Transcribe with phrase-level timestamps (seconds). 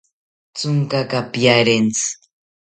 [0.59, 2.07] Thonkaka piarentzi